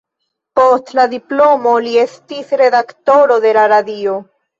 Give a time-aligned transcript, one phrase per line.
[0.59, 4.17] Post la diplomo li estis redaktoro de la Radio.